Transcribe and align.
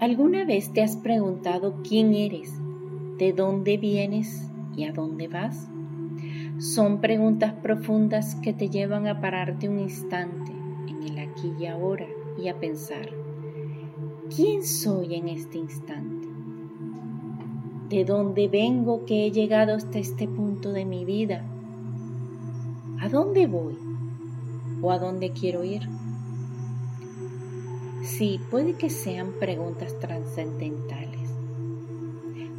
¿Alguna 0.00 0.44
vez 0.44 0.72
te 0.72 0.82
has 0.82 0.96
preguntado 0.96 1.82
quién 1.86 2.14
eres, 2.14 2.52
de 3.18 3.32
dónde 3.32 3.76
vienes 3.76 4.50
y 4.76 4.84
a 4.84 4.92
dónde 4.92 5.28
vas? 5.28 5.68
Son 6.58 7.00
preguntas 7.00 7.52
profundas 7.54 8.34
que 8.36 8.52
te 8.52 8.68
llevan 8.68 9.06
a 9.06 9.20
pararte 9.20 9.68
un 9.68 9.78
instante 9.78 10.52
en 10.88 11.02
el 11.04 11.18
aquí 11.18 11.52
y 11.58 11.66
ahora 11.66 12.06
y 12.36 12.48
a 12.48 12.58
pensar, 12.58 13.08
¿quién 14.34 14.64
soy 14.64 15.14
en 15.14 15.28
este 15.28 15.58
instante? 15.58 16.28
¿De 17.88 18.04
dónde 18.04 18.48
vengo 18.48 19.04
que 19.04 19.26
he 19.26 19.30
llegado 19.30 19.74
hasta 19.74 19.98
este 19.98 20.26
punto 20.26 20.72
de 20.72 20.84
mi 20.84 21.04
vida? 21.04 21.44
¿A 23.00 23.08
dónde 23.08 23.46
voy? 23.46 23.76
¿O 24.80 24.90
a 24.90 24.98
dónde 24.98 25.30
quiero 25.32 25.62
ir? 25.62 25.82
Sí, 28.02 28.40
puede 28.50 28.74
que 28.74 28.90
sean 28.90 29.34
preguntas 29.38 29.96
trascendentales, 30.00 31.30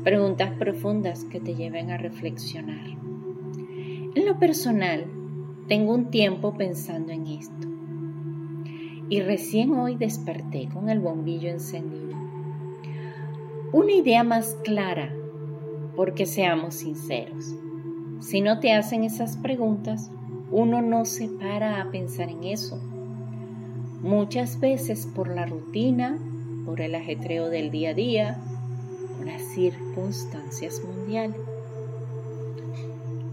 preguntas 0.01 0.51
profundas 0.57 1.25
que 1.25 1.41
te 1.41 1.53
lleven 1.53 1.91
a 1.91 1.97
reflexionar. 1.97 2.85
En 4.15 4.25
lo 4.25 4.39
personal, 4.39 5.03
tengo 5.67 5.95
un 5.95 6.11
tiempo 6.11 6.53
pensando 6.53 7.11
en 7.11 7.27
esto 7.27 7.67
y 9.09 9.19
recién 9.19 9.73
hoy 9.73 9.95
desperté 9.95 10.69
con 10.73 10.89
el 10.89 11.01
bombillo 11.01 11.49
encendido. 11.49 12.15
Una 13.73 13.91
idea 13.91 14.23
más 14.23 14.57
clara, 14.63 15.13
porque 15.97 16.25
seamos 16.25 16.75
sinceros, 16.75 17.53
si 18.21 18.39
no 18.39 18.61
te 18.61 18.71
hacen 18.71 19.03
esas 19.03 19.35
preguntas, 19.35 20.09
uno 20.51 20.81
no 20.81 21.03
se 21.03 21.27
para 21.27 21.81
a 21.81 21.91
pensar 21.91 22.29
en 22.29 22.45
eso 22.45 22.79
muchas 24.03 24.59
veces 24.59 25.07
por 25.07 25.29
la 25.29 25.45
rutina, 25.45 26.19
por 26.65 26.81
el 26.81 26.93
ajetreo 26.93 27.49
del 27.49 27.71
día 27.71 27.91
a 27.91 27.93
día, 27.93 28.37
por 29.17 29.25
las 29.25 29.41
circunstancias 29.55 30.81
mundiales. 30.83 31.39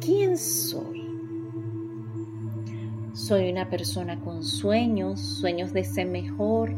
¿Quién 0.00 0.38
soy? 0.38 1.04
Soy 3.12 3.50
una 3.50 3.68
persona 3.68 4.18
con 4.20 4.44
sueños, 4.44 5.20
sueños 5.20 5.72
de 5.72 5.84
ser 5.84 6.06
mejor, 6.06 6.72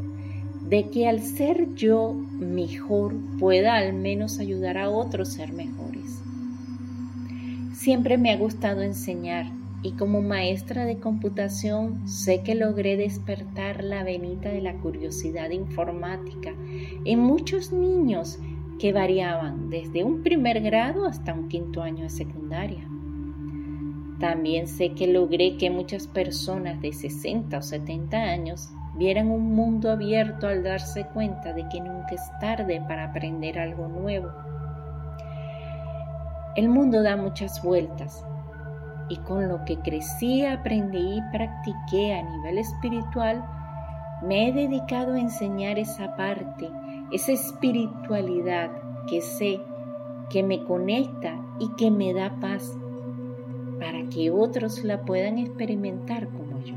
de 0.69 0.89
que 0.89 1.07
al 1.07 1.21
ser 1.21 1.75
yo 1.75 2.15
mejor 2.15 3.15
pueda 3.39 3.77
al 3.77 3.93
menos 3.93 4.39
ayudar 4.39 4.79
a 4.79 4.89
otros 4.89 5.29
a 5.29 5.33
ser 5.33 5.53
mejores. 5.53 6.19
Siempre 7.75 8.17
me 8.17 8.33
ha 8.33 8.39
gustado 8.39 8.81
enseñar 8.83 9.47
y 9.83 9.93
como 9.93 10.23
maestra 10.23 10.85
de 10.85 10.99
computación 10.99 12.07
sé 12.07 12.43
que 12.43 12.55
logré 12.55 12.97
despertar 12.97 13.83
la 13.83 14.05
venita 14.05 14.49
de 14.49 14.61
la 14.61 14.75
curiosidad 14.75 15.51
informática 15.51 16.55
en 17.05 17.19
muchos 17.19 17.73
niños 17.73 18.39
que 18.79 18.93
variaban 18.93 19.71
desde 19.71 20.05
un 20.05 20.23
primer 20.23 20.61
grado 20.61 21.07
hasta 21.07 21.35
un 21.35 21.49
quinto 21.49 21.83
año 21.83 22.05
de 22.05 22.11
secundaria. 22.11 22.89
También 24.21 24.69
sé 24.69 24.93
que 24.93 25.09
logré 25.09 25.57
que 25.57 25.69
muchas 25.71 26.07
personas 26.07 26.81
de 26.81 26.93
60 26.93 27.59
o 27.59 27.63
70 27.63 28.17
años 28.17 28.71
vieran 28.95 29.31
un 29.33 29.53
mundo 29.53 29.91
abierto 29.91 30.47
al 30.47 30.63
darse 30.63 31.07
cuenta 31.13 31.53
de 31.53 31.69
que 31.69 31.81
nunca 31.81 32.15
es 32.15 32.23
tarde 32.41 32.81
para 32.87 33.07
aprender 33.07 33.59
algo 33.59 33.89
nuevo. 33.89 34.29
El 36.55 36.69
mundo 36.69 37.03
da 37.03 37.17
muchas 37.17 37.63
vueltas 37.65 38.25
y 39.09 39.17
con 39.19 39.49
lo 39.49 39.65
que 39.65 39.79
crecí, 39.79 40.45
aprendí 40.45 41.19
y 41.19 41.23
practiqué 41.33 42.15
a 42.15 42.23
nivel 42.23 42.59
espiritual, 42.59 43.45
me 44.23 44.49
he 44.49 44.53
dedicado 44.53 45.15
a 45.15 45.21
enseñar 45.21 45.79
esa 45.79 46.17
parte, 46.17 46.71
esa 47.11 47.33
espiritualidad 47.33 48.71
que 49.09 49.21
sé 49.21 49.61
que 50.31 50.43
me 50.43 50.65
conecta 50.65 51.41
y 51.59 51.69
que 51.77 51.91
me 51.91 52.15
da 52.15 52.39
paz 52.41 52.77
para 53.79 54.09
que 54.09 54.31
otros 54.31 54.85
la 54.85 55.03
puedan 55.03 55.39
experimentar 55.39 56.29
como 56.29 56.61
yo. 56.65 56.75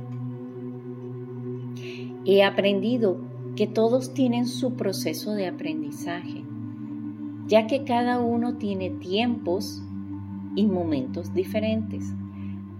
He 2.25 2.43
aprendido 2.43 3.17
que 3.55 3.67
todos 3.67 4.13
tienen 4.13 4.47
su 4.47 4.73
proceso 4.73 5.33
de 5.33 5.47
aprendizaje, 5.47 6.43
ya 7.47 7.67
que 7.67 7.83
cada 7.83 8.19
uno 8.19 8.57
tiene 8.57 8.89
tiempos 8.89 9.83
y 10.55 10.65
momentos 10.65 11.33
diferentes. 11.33 12.13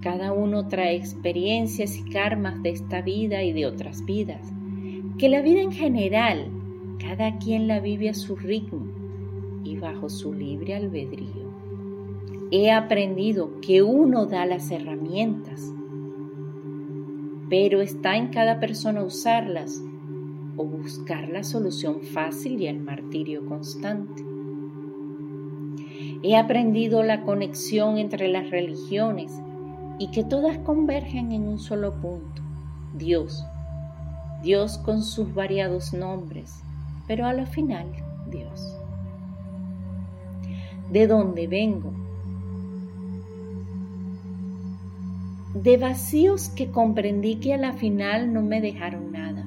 Cada 0.02 0.34
uno 0.34 0.68
trae 0.68 0.96
experiencias 0.96 1.98
y 1.98 2.04
karmas 2.04 2.62
de 2.62 2.70
esta 2.70 3.02
vida 3.02 3.44
y 3.44 3.54
de 3.54 3.66
otras 3.66 4.06
vidas. 4.06 4.52
Que 5.18 5.30
la 5.30 5.42
vida 5.42 5.62
en 5.62 5.72
general, 5.72 6.52
cada 7.00 7.38
quien 7.38 7.68
la 7.68 7.80
vive 7.80 8.10
a 8.10 8.14
su 8.14 8.36
ritmo 8.36 8.86
y 9.64 9.78
bajo 9.78 10.10
su 10.10 10.34
libre 10.34 10.76
albedrío. 10.76 11.46
He 12.52 12.72
aprendido 12.72 13.60
que 13.62 13.82
uno 13.82 14.28
da 14.28 14.46
las 14.46 14.70
herramientas, 14.72 15.74
pero 17.50 17.82
está 17.82 18.16
en 18.16 18.28
cada 18.28 18.60
persona 18.60 19.04
usarlas 19.04 19.82
o 20.58 20.66
buscar 20.66 21.30
la 21.30 21.44
solución 21.44 22.02
fácil 22.02 22.62
y 22.62 22.68
el 22.68 22.80
martirio 22.80 23.46
constante. 23.46 24.24
He 26.28 26.36
aprendido 26.36 27.04
la 27.04 27.22
conexión 27.22 28.00
entre 28.00 28.28
las 28.28 28.50
religiones 28.50 29.32
y 30.00 30.10
que 30.10 30.24
todas 30.24 30.58
convergen 30.58 31.32
en 31.32 31.48
un 31.48 31.60
solo 31.60 32.02
punto, 32.02 32.42
Dios. 32.96 33.46
Dios 34.42 34.80
con 34.80 35.04
sus 35.04 35.36
variados 35.36 35.94
nombres, 35.94 36.64
pero 37.06 37.28
a 37.28 37.34
la 37.34 37.46
final 37.46 37.86
Dios. 38.32 38.76
¿De 40.92 41.06
dónde 41.06 41.46
vengo? 41.46 41.94
De 45.54 45.78
vacíos 45.78 46.50
que 46.50 46.72
comprendí 46.72 47.36
que 47.36 47.54
a 47.54 47.58
la 47.58 47.74
final 47.74 48.34
no 48.34 48.42
me 48.42 48.62
dejaron 48.62 49.12
nada. 49.12 49.46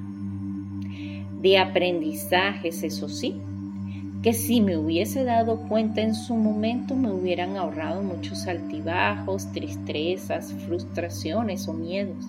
De 1.41 1.57
aprendizajes, 1.57 2.83
eso 2.83 3.09
sí, 3.09 3.41
que 4.21 4.33
si 4.33 4.59
me 4.59 4.77
hubiese 4.77 5.23
dado 5.23 5.59
cuenta 5.67 6.01
en 6.01 6.13
su 6.13 6.35
momento 6.35 6.95
me 6.95 7.11
hubieran 7.11 7.55
ahorrado 7.55 8.03
muchos 8.03 8.47
altibajos, 8.47 9.51
tristezas, 9.53 10.53
frustraciones 10.65 11.67
o 11.69 11.73
miedos. 11.73 12.25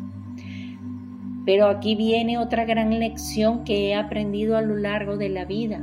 Pero 1.45 1.67
aquí 1.67 1.97
viene 1.97 2.39
otra 2.39 2.65
gran 2.65 2.97
lección 2.99 3.65
que 3.65 3.89
he 3.89 3.95
aprendido 3.97 4.57
a 4.57 4.63
lo 4.63 4.77
largo 4.77 5.17
de 5.17 5.31
la 5.31 5.45
vida 5.45 5.81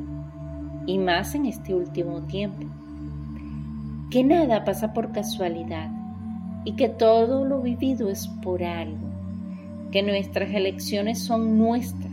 y 0.86 0.98
más 0.98 1.36
en 1.36 1.46
este 1.46 1.74
último 1.74 2.22
tiempo. 2.22 2.66
Que 4.10 4.24
nada 4.24 4.64
pasa 4.64 4.94
por 4.94 5.12
casualidad 5.12 5.92
y 6.64 6.74
que 6.74 6.88
todo 6.88 7.44
lo 7.44 7.62
vivido 7.62 8.10
es 8.10 8.28
por 8.28 8.64
algo. 8.64 9.10
Que 9.92 10.04
nuestras 10.04 10.52
elecciones 10.52 11.20
son 11.20 11.58
nuestras 11.58 12.07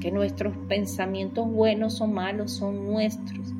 que 0.00 0.10
nuestros 0.10 0.56
pensamientos 0.68 1.48
buenos 1.48 2.00
o 2.00 2.06
malos 2.06 2.52
son 2.52 2.86
nuestros 2.86 3.52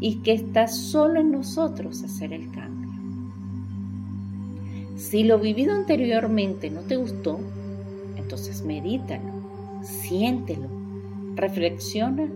y 0.00 0.16
que 0.16 0.32
está 0.32 0.68
solo 0.68 1.20
en 1.20 1.30
nosotros 1.30 2.02
hacer 2.02 2.32
el 2.32 2.50
cambio. 2.50 2.90
Si 4.96 5.24
lo 5.24 5.38
vivido 5.38 5.74
anteriormente 5.74 6.70
no 6.70 6.82
te 6.82 6.96
gustó, 6.96 7.38
entonces 8.16 8.64
medítalo, 8.64 9.30
siéntelo, 9.82 10.68
reflexiona 11.34 12.28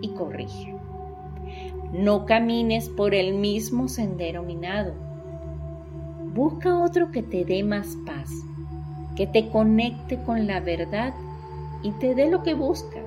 y 0.00 0.08
corrige. 0.10 0.74
No 1.92 2.24
camines 2.24 2.88
por 2.88 3.14
el 3.14 3.34
mismo 3.34 3.88
sendero 3.88 4.42
minado. 4.42 4.94
Busca 6.34 6.78
otro 6.78 7.10
que 7.10 7.22
te 7.22 7.44
dé 7.44 7.62
más 7.62 7.96
paz, 8.06 8.30
que 9.16 9.26
te 9.26 9.48
conecte 9.50 10.18
con 10.22 10.46
la 10.46 10.60
verdad 10.60 11.12
y 11.82 11.92
te 11.92 12.14
dé 12.14 12.30
lo 12.30 12.42
que 12.42 12.54
buscas. 12.54 13.04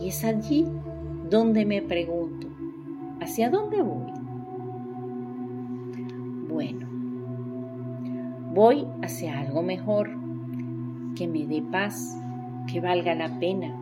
Y 0.00 0.08
es 0.08 0.24
allí 0.24 0.66
donde 1.28 1.64
me 1.66 1.82
pregunto, 1.82 2.46
¿hacia 3.20 3.50
dónde 3.50 3.82
voy? 3.82 4.12
Bueno, 6.48 6.88
voy 8.52 8.86
hacia 9.02 9.38
algo 9.38 9.62
mejor, 9.62 10.10
que 11.16 11.28
me 11.28 11.46
dé 11.46 11.62
paz, 11.62 12.16
que 12.66 12.80
valga 12.80 13.14
la 13.14 13.38
pena, 13.38 13.76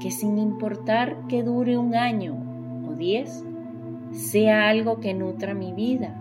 que 0.00 0.10
sin 0.10 0.38
importar 0.38 1.26
que 1.28 1.42
dure 1.42 1.76
un 1.76 1.94
año 1.94 2.36
o 2.88 2.94
diez, 2.94 3.44
sea 4.12 4.68
algo 4.68 5.00
que 5.00 5.14
nutra 5.14 5.54
mi 5.54 5.72
vida 5.72 6.14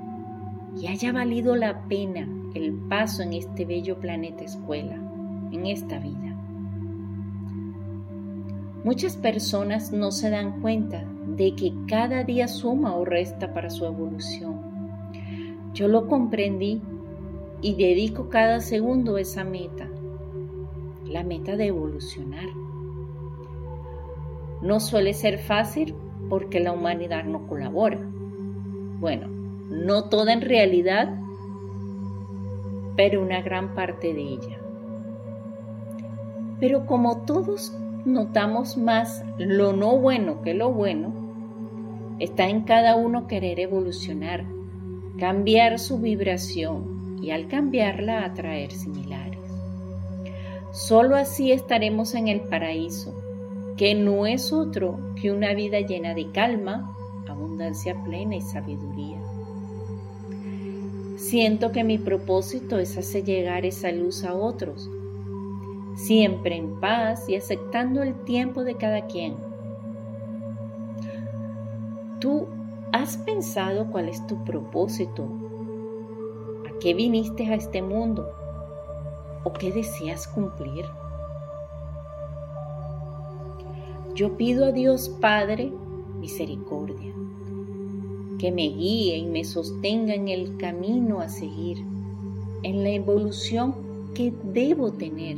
y 0.75 0.87
haya 0.87 1.11
valido 1.11 1.55
la 1.55 1.83
pena 1.87 2.27
el 2.53 2.73
paso 2.73 3.23
en 3.23 3.33
este 3.33 3.65
bello 3.65 3.99
planeta 3.99 4.43
escuela, 4.43 4.95
en 5.51 5.65
esta 5.65 5.99
vida. 5.99 6.26
Muchas 8.83 9.17
personas 9.17 9.91
no 9.91 10.11
se 10.11 10.29
dan 10.29 10.61
cuenta 10.61 11.03
de 11.35 11.55
que 11.55 11.73
cada 11.87 12.23
día 12.23 12.47
suma 12.47 12.95
o 12.95 13.05
resta 13.05 13.53
para 13.53 13.69
su 13.69 13.85
evolución. 13.85 14.61
Yo 15.73 15.87
lo 15.87 16.07
comprendí 16.07 16.81
y 17.61 17.75
dedico 17.75 18.29
cada 18.29 18.59
segundo 18.59 19.15
a 19.15 19.21
esa 19.21 19.43
meta, 19.43 19.87
la 21.05 21.23
meta 21.23 21.55
de 21.55 21.67
evolucionar. 21.67 22.47
No 24.61 24.79
suele 24.79 25.13
ser 25.13 25.39
fácil 25.39 25.95
porque 26.29 26.59
la 26.59 26.71
humanidad 26.71 27.25
no 27.25 27.47
colabora. 27.47 27.99
Bueno, 28.99 29.27
no 29.69 30.05
toda 30.05 30.33
en 30.33 30.41
realidad, 30.41 31.15
pero 32.95 33.21
una 33.21 33.41
gran 33.41 33.75
parte 33.75 34.13
de 34.13 34.21
ella. 34.21 34.59
Pero 36.59 36.85
como 36.85 37.23
todos 37.25 37.71
notamos 38.07 38.77
más 38.77 39.23
lo 39.37 39.73
no 39.73 39.97
bueno 39.97 40.41
que 40.41 40.53
lo 40.53 40.71
bueno, 40.71 41.13
está 42.19 42.47
en 42.47 42.61
cada 42.61 42.95
uno 42.95 43.27
querer 43.27 43.59
evolucionar, 43.59 44.45
cambiar 45.19 45.77
su 45.77 45.99
vibración 45.99 47.19
y 47.21 47.31
al 47.31 47.47
cambiarla 47.47 48.23
atraer 48.23 48.71
similares. 48.71 49.39
Solo 50.71 51.15
así 51.15 51.51
estaremos 51.51 52.15
en 52.15 52.27
el 52.27 52.41
paraíso, 52.41 53.13
que 53.75 53.93
no 53.93 54.25
es 54.25 54.53
otro 54.53 54.99
que 55.19 55.31
una 55.31 55.53
vida 55.53 55.81
llena 55.81 56.13
de 56.13 56.31
calma, 56.31 56.95
abundancia 57.27 57.95
plena 58.03 58.35
y 58.35 58.41
sabiduría. 58.41 59.17
Siento 61.17 61.71
que 61.71 61.83
mi 61.83 61.97
propósito 61.97 62.79
es 62.79 62.97
hacer 62.97 63.25
llegar 63.25 63.65
esa 63.65 63.91
luz 63.91 64.23
a 64.23 64.33
otros, 64.33 64.89
siempre 65.97 66.55
en 66.55 66.79
paz 66.79 67.27
y 67.27 67.35
aceptando 67.35 68.03
el 68.03 68.13
tiempo 68.23 68.63
de 68.63 68.75
cada 68.75 69.07
quien. 69.07 69.35
¿Tú 72.19 72.47
has 72.93 73.17
pensado 73.17 73.87
cuál 73.91 74.07
es 74.07 74.25
tu 74.27 74.43
propósito? 74.45 75.27
¿A 76.67 76.79
qué 76.79 76.93
viniste 76.93 77.47
a 77.47 77.55
este 77.55 77.81
mundo? 77.81 78.29
¿O 79.43 79.51
qué 79.53 79.71
deseas 79.71 80.27
cumplir? 80.27 80.85
Yo 84.13 84.37
pido 84.37 84.65
a 84.65 84.71
Dios 84.71 85.09
Padre 85.19 85.71
misericordia, 86.19 87.13
que 88.37 88.51
me 88.51 88.67
guíe 88.69 89.17
y 89.17 89.25
me 89.25 89.43
sostenga 89.43 90.13
en 90.13 90.27
el 90.27 90.57
camino 90.57 91.21
a 91.21 91.29
seguir, 91.29 91.83
en 92.61 92.83
la 92.83 92.89
evolución 92.89 93.73
que 94.13 94.33
debo 94.43 94.91
tener 94.91 95.37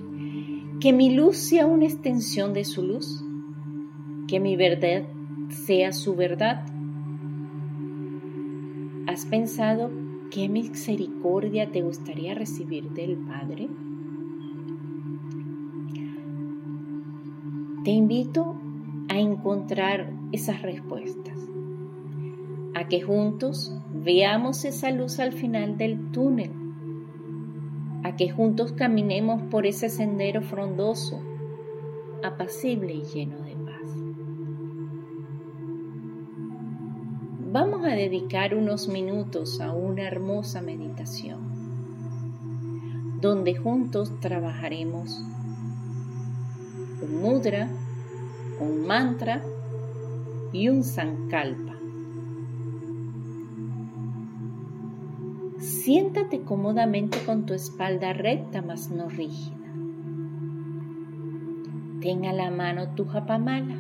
que 0.80 0.94
mi 0.94 1.14
luz 1.14 1.36
sea 1.36 1.66
una 1.66 1.86
extensión 1.86 2.54
de 2.54 2.64
su 2.64 2.84
luz, 2.84 3.22
que 4.28 4.40
mi 4.40 4.56
verdad 4.56 5.04
sea 5.50 5.92
su 5.92 6.16
verdad. 6.16 6.66
¿Has 9.06 9.26
pensado 9.26 9.92
qué 10.32 10.48
misericordia 10.48 11.70
te 11.70 11.82
gustaría 11.82 12.34
recibir 12.34 12.92
del 12.92 13.18
Padre? 13.18 13.68
Te 17.84 17.92
invito 17.92 18.56
a 19.10 19.20
encontrar 19.20 20.14
esas 20.32 20.62
respuestas, 20.62 21.38
a 22.74 22.88
que 22.88 23.02
juntos 23.02 23.74
veamos 23.94 24.64
esa 24.64 24.92
luz 24.92 25.20
al 25.20 25.34
final 25.34 25.78
del 25.78 26.12
túnel 26.12 26.69
que 28.20 28.30
juntos 28.30 28.74
caminemos 28.74 29.42
por 29.44 29.66
ese 29.66 29.88
sendero 29.88 30.42
frondoso, 30.42 31.22
apacible 32.22 32.94
y 32.94 33.04
lleno 33.04 33.38
de 33.44 33.56
paz. 33.56 33.90
Vamos 37.50 37.86
a 37.86 37.96
dedicar 37.96 38.56
unos 38.56 38.90
minutos 38.90 39.62
a 39.62 39.72
una 39.72 40.06
hermosa 40.06 40.62
meditación, 40.62 41.40
donde 43.22 43.56
juntos 43.56 44.12
trabajaremos 44.20 45.24
un 47.02 47.22
mudra, 47.22 47.70
un 48.60 48.86
mantra 48.86 49.42
y 50.52 50.68
un 50.68 50.84
sankalpa 50.84 51.69
Siéntate 55.90 56.42
cómodamente 56.42 57.18
con 57.26 57.48
tu 57.48 57.56
espalda 57.56 58.14
recta 58.14 58.62
mas 58.62 58.92
no 58.92 59.10
rígida. 59.10 59.70
Ten 62.00 62.26
a 62.26 62.32
la 62.32 62.52
mano 62.52 62.94
tu 62.94 63.06
japamala. 63.06 63.76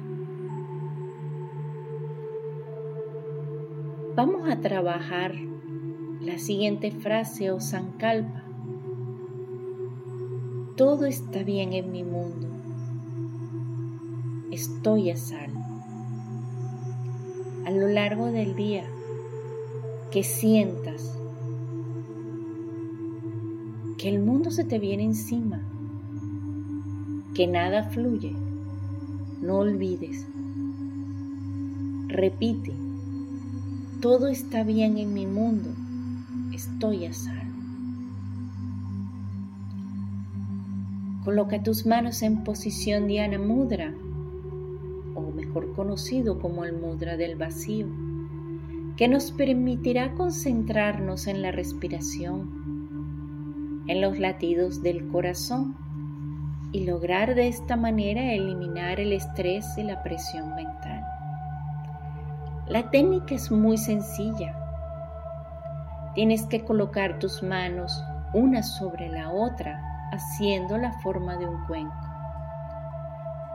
Vamos 4.15 4.49
a 4.49 4.59
trabajar 4.59 5.35
la 6.19 6.39
siguiente 6.39 6.89
frase 6.89 7.51
o 7.51 7.59
sankalpa. 7.59 8.41
Todo 10.77 11.05
está 11.05 11.43
bien 11.43 11.73
en 11.73 11.91
mi 11.91 12.03
mundo. 12.03 12.47
Estoy 14.49 15.11
a 15.11 15.15
salvo. 15.15 15.63
A 17.67 17.69
lo 17.69 17.87
largo 17.87 18.31
del 18.31 18.55
día, 18.55 18.85
que 20.09 20.23
sientas 20.23 21.19
que 23.99 24.07
el 24.07 24.21
mundo 24.21 24.49
se 24.49 24.63
te 24.63 24.79
viene 24.79 25.03
encima, 25.03 25.59
que 27.35 27.47
nada 27.47 27.83
fluye. 27.89 28.33
No 29.41 29.57
olvides. 29.57 30.25
Repite, 32.07 32.71
todo 33.99 34.27
está 34.27 34.63
bien 34.63 34.97
en 34.97 35.13
mi 35.13 35.27
mundo, 35.27 35.69
estoy 36.53 37.07
a 37.07 37.13
salvo. 37.13 37.51
Coloca 41.25 41.61
tus 41.61 41.85
manos 41.85 42.21
en 42.21 42.45
posición 42.45 43.05
Diana 43.05 43.37
Mudra, 43.37 43.93
o 45.13 45.29
mejor 45.35 45.73
conocido 45.73 46.39
como 46.39 46.63
el 46.63 46.71
Mudra 46.71 47.17
del 47.17 47.35
vacío, 47.35 47.87
que 48.95 49.09
nos 49.09 49.31
permitirá 49.31 50.13
concentrarnos 50.13 51.27
en 51.27 51.41
la 51.41 51.51
respiración 51.51 52.58
en 53.89 54.01
los 54.01 54.19
latidos 54.19 54.83
del 54.83 55.07
corazón 55.07 55.75
y 56.71 56.85
lograr 56.85 57.33
de 57.33 57.47
esta 57.47 57.75
manera 57.75 58.33
eliminar 58.33 58.99
el 58.99 59.13
estrés 59.13 59.65
y 59.79 59.83
la 59.83 60.03
presión 60.03 60.53
mental. 60.53 61.03
La 62.67 62.91
técnica 62.91 63.33
es 63.33 63.49
muy 63.49 63.77
sencilla. 63.77 64.55
Tienes 66.13 66.45
que 66.45 66.63
colocar 66.63 67.17
tus 67.17 67.41
manos 67.41 68.03
una 68.35 68.61
sobre 68.61 69.09
la 69.09 69.31
otra 69.31 69.81
haciendo 70.11 70.77
la 70.77 70.91
forma 70.99 71.37
de 71.37 71.47
un 71.47 71.65
cuenco. 71.65 72.07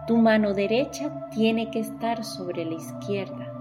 Tu 0.08 0.16
mano 0.16 0.52
derecha 0.52 1.28
tiene 1.30 1.70
que 1.70 1.78
estar 1.78 2.25
sobre 2.25 2.64
la 2.64 2.75
izquierda. 2.75 3.52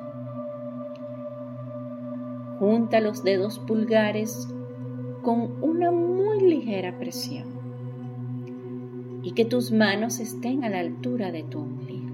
Junta 2.57 2.99
los 2.99 3.23
dedos 3.23 3.59
pulgares 3.59 4.47
con 5.23 5.53
una 5.61 5.89
muy 5.89 6.41
ligera 6.41 6.99
presión 6.99 7.45
y 9.23 9.31
que 9.31 9.45
tus 9.45 9.71
manos 9.71 10.19
estén 10.19 10.65
a 10.65 10.69
la 10.69 10.81
altura 10.81 11.31
de 11.31 11.43
tu 11.43 11.59
ombligo. 11.59 12.13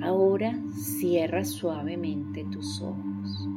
Ahora 0.00 0.58
cierra 0.72 1.44
suavemente 1.44 2.44
tus 2.44 2.80
ojos. 2.80 3.48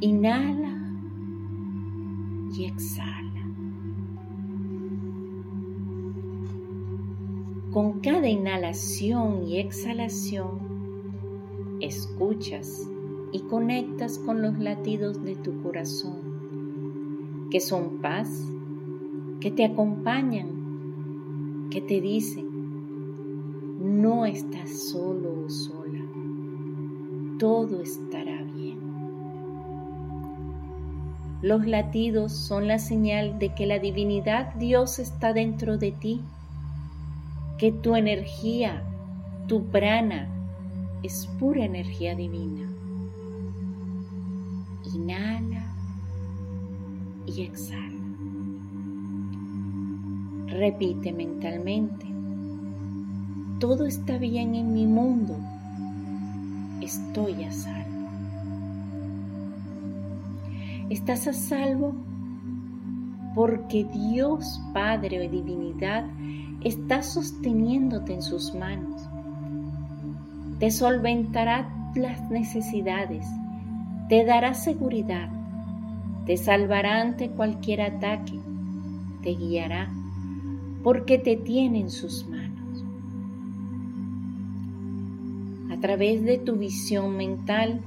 Inhala 0.00 0.78
y 2.56 2.64
exhala. 2.66 3.28
Con 7.72 8.00
cada 8.00 8.28
inhalación 8.28 9.48
y 9.48 9.58
exhalación, 9.58 10.60
escuchas 11.80 12.91
y 13.32 13.40
conectas 13.40 14.18
con 14.18 14.42
los 14.42 14.58
latidos 14.58 15.24
de 15.24 15.34
tu 15.36 15.62
corazón, 15.62 17.48
que 17.50 17.60
son 17.60 18.02
paz, 18.02 18.28
que 19.40 19.50
te 19.50 19.64
acompañan, 19.64 21.68
que 21.70 21.80
te 21.80 22.02
dicen, 22.02 22.46
no 24.00 24.26
estás 24.26 24.90
solo 24.90 25.46
o 25.46 25.50
sola, 25.50 26.00
todo 27.38 27.80
estará 27.80 28.42
bien. 28.42 28.78
Los 31.40 31.66
latidos 31.66 32.32
son 32.32 32.68
la 32.68 32.78
señal 32.78 33.38
de 33.38 33.54
que 33.54 33.64
la 33.66 33.78
divinidad 33.78 34.54
Dios 34.56 34.98
está 34.98 35.32
dentro 35.32 35.78
de 35.78 35.92
ti, 35.92 36.20
que 37.56 37.72
tu 37.72 37.96
energía, 37.96 38.82
tu 39.48 39.64
prana, 39.64 40.28
es 41.02 41.26
pura 41.40 41.64
energía 41.64 42.14
divina 42.14 42.71
Inhala 44.94 45.64
y 47.26 47.42
exhala. 47.42 47.92
Repite 50.48 51.12
mentalmente. 51.12 52.06
Todo 53.58 53.86
está 53.86 54.18
bien 54.18 54.54
en 54.54 54.72
mi 54.74 54.86
mundo. 54.86 55.36
Estoy 56.82 57.44
a 57.44 57.52
salvo. 57.52 58.08
Estás 60.90 61.26
a 61.26 61.32
salvo 61.32 61.94
porque 63.34 63.84
Dios 63.84 64.60
Padre 64.74 65.26
o 65.26 65.30
Divinidad 65.30 66.04
está 66.64 67.02
sosteniéndote 67.02 68.14
en 68.14 68.22
sus 68.22 68.54
manos. 68.54 69.08
Te 70.58 70.70
solventará 70.70 71.92
las 71.94 72.30
necesidades, 72.30 73.26
te 74.12 74.26
dará 74.26 74.52
seguridad, 74.52 75.30
te 76.26 76.36
salvará 76.36 77.00
ante 77.00 77.30
cualquier 77.30 77.80
ataque, 77.80 78.38
te 79.22 79.30
guiará, 79.30 79.90
porque 80.82 81.16
te 81.16 81.34
tiene 81.38 81.80
en 81.80 81.90
sus 81.90 82.28
manos. 82.28 82.84
A 85.70 85.80
través 85.80 86.22
de 86.26 86.36
tu 86.36 86.56
visión 86.56 87.16
mental, 87.16 87.80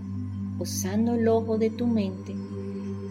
usando 0.57 1.13
el 1.13 1.27
ojo 1.27 1.59
de 1.59 1.69
tu 1.69 1.85
mente, 1.85 2.33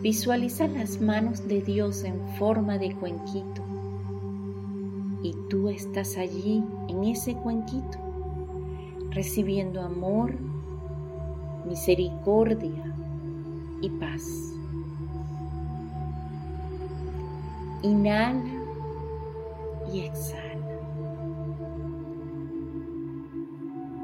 visualiza 0.02 0.66
las 0.66 1.00
manos 1.00 1.47
de 1.47 1.62
Dios 1.62 2.02
en 2.02 2.18
forma 2.37 2.78
de 2.78 2.97
cuenquito. 2.97 3.62
Y 5.23 5.37
tú 5.49 5.68
estás 5.68 6.16
allí 6.16 6.64
en 6.88 7.04
ese 7.04 7.35
cuenquito, 7.35 7.97
recibiendo 9.12 9.83
amor, 9.83 10.35
misericordia 11.64 12.94
y 13.84 13.90
paz. 13.90 14.54
Inhala 17.82 18.42
y 19.92 20.00
exhala. 20.00 20.54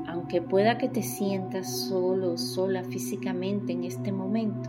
Aunque 0.06 0.42
pueda 0.42 0.76
que 0.76 0.90
te 0.90 1.02
sientas 1.02 1.88
solo 1.88 2.32
o 2.32 2.36
sola 2.36 2.84
físicamente 2.84 3.72
en 3.72 3.84
este 3.84 4.12
momento, 4.12 4.68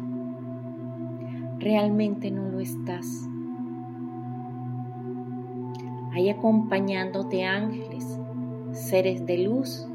realmente 1.59 2.31
no 2.31 2.49
lo 2.49 2.61
estás. 2.61 3.27
Hay 6.13 6.29
acompañándote 6.29 7.43
ángeles, 7.43 8.17
seres 8.71 9.25
de 9.25 9.39
luz 9.39 9.85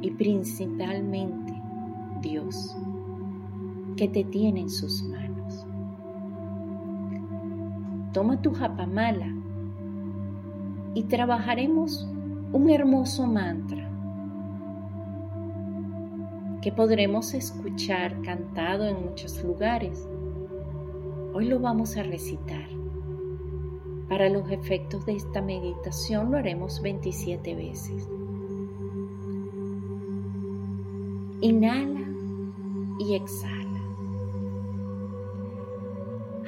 y 0.00 0.10
principalmente 0.10 1.54
Dios, 2.20 2.76
que 3.96 4.08
te 4.08 4.24
tiene 4.24 4.60
en 4.60 4.70
sus 4.70 5.02
manos. 5.02 5.66
Toma 8.12 8.40
tu 8.40 8.52
japamala 8.52 9.34
y 10.94 11.02
trabajaremos 11.04 12.08
un 12.52 12.70
hermoso 12.70 13.26
mantra 13.26 13.86
que 16.62 16.72
podremos 16.72 17.34
escuchar 17.34 18.20
cantado 18.22 18.86
en 18.86 19.04
muchos 19.04 19.42
lugares. 19.44 20.08
Hoy 21.32 21.46
lo 21.46 21.60
vamos 21.60 21.96
a 21.96 22.02
recitar. 22.02 22.66
Para 24.08 24.28
los 24.28 24.50
efectos 24.50 25.04
de 25.06 25.16
esta 25.16 25.42
meditación 25.42 26.30
lo 26.30 26.38
haremos 26.38 26.80
27 26.80 27.54
veces. 27.54 28.08
Inhala 31.40 32.06
y 32.98 33.14
exhala. 33.14 33.65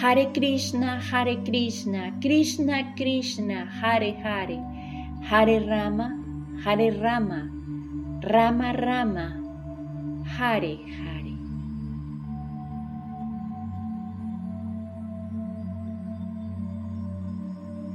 Hare 0.00 0.32
Krishna, 0.32 0.98
Hare 0.98 1.36
Krishna, 1.44 2.10
Krishna 2.22 2.94
Krishna, 2.96 3.66
Hare 3.66 4.14
Hare, 4.14 4.58
Hare 5.22 5.60
Rama, 5.60 6.08
Hare 6.64 6.90
Rama, 6.92 7.50
Rama 8.24 8.72
Rama, 8.78 9.26
Hare 10.24 10.78
Hare. 10.96 11.36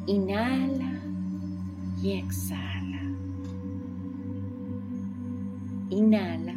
Inhala 0.05 0.91
y 2.03 2.11
exhala. 2.21 3.01
Inhala 5.89 6.53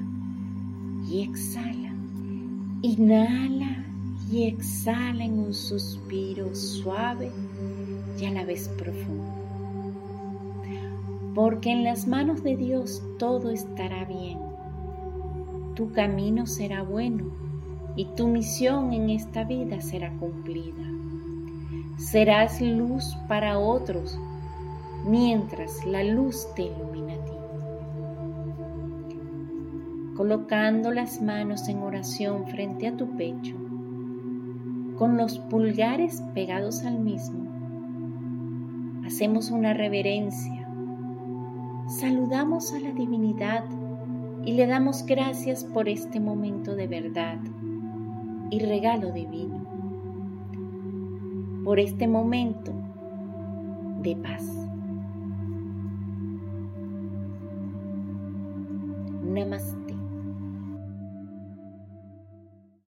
y 1.08 1.22
exhala. 1.22 1.92
Inhala 2.82 3.77
y 4.30 4.44
exhala 4.44 5.24
en 5.24 5.38
un 5.38 5.54
suspiro 5.54 6.54
suave 6.54 7.30
y 8.20 8.24
a 8.24 8.30
la 8.30 8.44
vez 8.44 8.68
profundo 8.68 9.38
porque 11.38 11.70
en 11.70 11.84
las 11.84 12.08
manos 12.08 12.42
de 12.42 12.56
Dios 12.56 13.00
todo 13.16 13.50
estará 13.50 14.04
bien. 14.06 14.40
Tu 15.76 15.92
camino 15.92 16.48
será 16.48 16.82
bueno 16.82 17.26
y 17.94 18.06
tu 18.16 18.26
misión 18.26 18.92
en 18.92 19.08
esta 19.08 19.44
vida 19.44 19.80
será 19.80 20.10
cumplida. 20.18 20.82
Serás 21.96 22.60
luz 22.60 23.16
para 23.28 23.56
otros 23.60 24.18
mientras 25.06 25.86
la 25.86 26.02
luz 26.02 26.44
te 26.56 26.62
ilumina 26.62 27.14
a 27.14 27.24
ti. 27.24 27.32
Colocando 30.16 30.90
las 30.90 31.22
manos 31.22 31.68
en 31.68 31.78
oración 31.84 32.48
frente 32.48 32.88
a 32.88 32.96
tu 32.96 33.16
pecho, 33.16 33.54
con 34.98 35.16
los 35.16 35.38
pulgares 35.38 36.22
pegados 36.34 36.84
al 36.84 36.98
mismo, 37.00 37.46
hacemos 39.04 39.50
una 39.50 39.72
reverencia 39.72 40.58
saludamos 41.88 42.74
a 42.74 42.80
la 42.80 42.92
divinidad 42.92 43.64
y 44.44 44.52
le 44.52 44.66
damos 44.66 45.04
gracias 45.06 45.64
por 45.64 45.88
este 45.88 46.20
momento 46.20 46.76
de 46.76 46.86
verdad 46.86 47.38
y 48.50 48.58
regalo 48.60 49.10
divino, 49.10 49.64
por 51.64 51.80
este 51.80 52.06
momento 52.06 52.72
de 54.02 54.16
paz. 54.16 54.44
Namaste. 59.22 59.77